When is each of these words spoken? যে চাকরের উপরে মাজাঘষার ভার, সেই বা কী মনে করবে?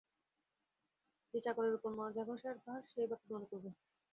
যে 1.33 1.39
চাকরের 1.39 1.73
উপরে 1.77 1.93
মাজাঘষার 1.95 2.55
ভার, 2.63 2.81
সেই 2.91 3.07
বা 3.09 3.15
কী 3.17 3.27
মনে 3.31 3.47
করবে? 3.51 3.69